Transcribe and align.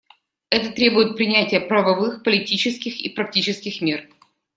Это 0.49 0.71
требует 0.71 1.15
принятия 1.15 1.59
правовых, 1.59 2.23
политических 2.23 2.99
и 2.99 3.07
практических 3.07 3.81
мер. 3.83 4.09